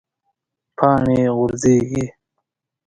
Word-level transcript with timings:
پاڼې 0.77 1.21
غورځیږي 1.35 2.05